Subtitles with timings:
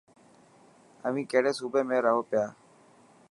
[1.05, 2.45] اوين ڪهڙي صوبي ۾ رهو پيا.